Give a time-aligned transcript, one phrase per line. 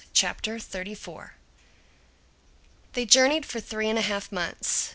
[0.15, 1.29] CHAPTER XXXIV
[2.93, 4.89] THEY journeyed for three and a half months.